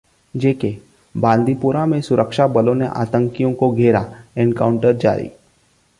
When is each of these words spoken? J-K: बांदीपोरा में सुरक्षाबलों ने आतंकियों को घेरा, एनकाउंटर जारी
J-K: 0.35 0.71
बांदीपोरा 1.15 1.85
में 1.85 2.01
सुरक्षाबलों 2.01 2.75
ने 2.75 2.87
आतंकियों 2.87 3.53
को 3.53 3.71
घेरा, 3.71 4.05
एनकाउंटर 4.37 4.97
जारी 4.97 5.29